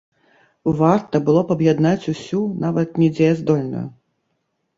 [0.79, 3.85] Варта было б аб'яднаць усю, нават недзеяздольную.